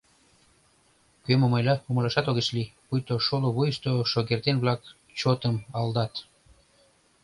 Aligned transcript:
Кӧ 1.25 1.33
мом 1.39 1.53
ойла— 1.57 1.75
умылашат 1.89 2.25
огеш 2.31 2.47
лий, 2.55 2.73
пуйто 2.87 3.15
шоло 3.25 3.49
вуйышто 3.55 3.89
шогертен-влак 4.11 4.81
чотым 5.19 5.55
алдат. 5.77 6.13